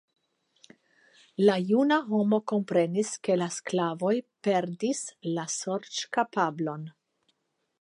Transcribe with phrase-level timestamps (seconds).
[1.49, 4.15] La juna homo komprenis, ke la sklavoj
[4.49, 5.03] perdis
[5.37, 6.91] la sorĉkapablon.